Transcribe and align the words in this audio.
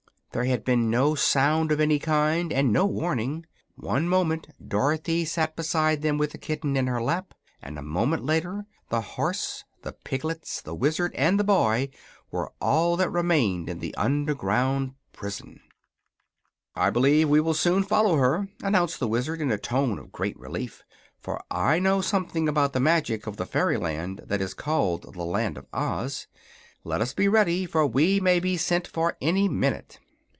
There 0.33 0.45
had 0.45 0.63
been 0.63 0.89
no 0.89 1.13
sound 1.13 1.73
of 1.73 1.81
any 1.81 1.99
kind 1.99 2.53
and 2.53 2.71
no 2.71 2.85
warning. 2.85 3.45
One 3.75 4.07
moment 4.07 4.47
Dorothy 4.65 5.25
sat 5.25 5.57
beside 5.57 6.03
them 6.03 6.17
with 6.17 6.31
the 6.31 6.37
kitten 6.37 6.77
in 6.77 6.87
her 6.87 7.01
lap, 7.01 7.33
and 7.61 7.77
a 7.77 7.81
moment 7.81 8.23
later 8.23 8.65
the 8.87 9.01
horse, 9.01 9.65
the 9.81 9.91
piglets, 9.91 10.61
the 10.61 10.73
Wizard 10.73 11.13
and 11.15 11.37
the 11.37 11.43
boy 11.43 11.89
were 12.31 12.53
all 12.61 12.95
that 12.95 13.09
remained 13.09 13.67
in 13.67 13.79
the 13.79 13.93
underground 13.95 14.93
prison. 15.11 15.59
[Illustration: 16.77 16.77
DOROTHY 16.77 16.77
MADE 16.77 16.77
THE 16.77 16.79
SIGNAL.] 16.79 16.87
"I 16.87 16.89
believe 16.91 17.29
we 17.29 17.41
will 17.41 17.53
soon 17.53 17.83
follow 17.83 18.15
her," 18.15 18.47
announced 18.63 19.01
the 19.01 19.09
Wizard, 19.09 19.41
in 19.41 19.51
a 19.51 19.57
tone 19.57 19.99
of 19.99 20.13
great 20.13 20.39
relief; 20.39 20.85
"for 21.19 21.43
I 21.51 21.77
know 21.79 21.99
something 21.99 22.47
about 22.47 22.71
the 22.71 22.79
magic 22.79 23.27
of 23.27 23.35
the 23.35 23.45
fairyland 23.45 24.21
that 24.27 24.39
is 24.39 24.53
called 24.53 25.11
the 25.13 25.25
Land 25.25 25.57
of 25.57 25.67
Oz. 25.73 26.27
Let 26.85 27.01
us 27.01 27.13
be 27.13 27.27
ready, 27.27 27.65
for 27.65 27.85
we 27.85 28.21
may 28.21 28.39
be 28.39 28.55
sent 28.55 28.87
for 28.87 29.17
any 29.19 29.49
minute." 29.49 29.99